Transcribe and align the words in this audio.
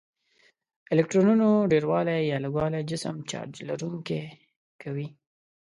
الکترونونو 0.93 1.49
ډیروالی 1.71 2.19
یا 2.31 2.37
لږوالی 2.43 2.81
جسم 2.89 3.15
چارج 3.29 3.53
لرونکی 3.67 4.21
کوي. 4.81 5.07